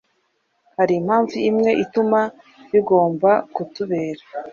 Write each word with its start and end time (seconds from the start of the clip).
Hari 0.77 0.93
impamvu 1.01 1.35
imwe 1.49 1.71
ituma 1.83 2.19
bigomba 2.71 3.31
kutubera 3.53 4.23